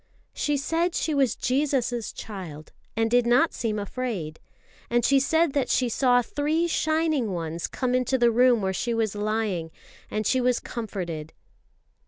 "She 0.33 0.57
said 0.57 0.95
she 0.95 1.13
was 1.13 1.35
Jesus' 1.35 2.11
child, 2.11 2.71
and 2.97 3.11
did 3.11 3.27
not 3.27 3.53
seem 3.53 3.77
afraid. 3.77 4.39
And 4.89 5.05
she 5.05 5.19
said 5.19 5.53
that 5.53 5.69
she 5.69 5.89
saw 5.89 6.23
three 6.23 6.67
Shining 6.67 7.29
Ones 7.33 7.67
come 7.67 7.93
into 7.93 8.17
the 8.17 8.31
room 8.31 8.63
where 8.63 8.73
she 8.73 8.95
was 8.95 9.13
lying, 9.13 9.69
and 10.09 10.25
she 10.25 10.41
was 10.41 10.59
comforted." 10.59 11.33